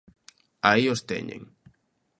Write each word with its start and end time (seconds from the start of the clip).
Aí 0.69 0.83
os 0.93 1.01
teñen. 1.09 1.41